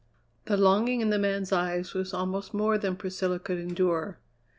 The 0.45 0.57
longing 0.57 1.01
in 1.01 1.11
the 1.11 1.19
man's 1.19 1.51
eyes 1.51 1.93
was 1.93 2.11
almost 2.11 2.55
more 2.55 2.79
than 2.79 2.95
Priscilla 2.95 3.37
could 3.37 3.59
endure. 3.59 4.17